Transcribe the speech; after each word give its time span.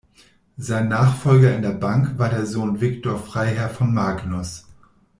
Sein 0.57 0.87
Nachfolger 0.87 1.55
in 1.55 1.61
der 1.61 1.73
Bank 1.73 2.17
war 2.17 2.27
der 2.29 2.47
Sohn 2.47 2.81
Victor 2.81 3.19
Freiherr 3.19 3.69
von 3.69 3.93
Magnus. 3.93 4.65